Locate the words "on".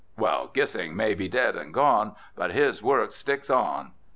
3.51-3.91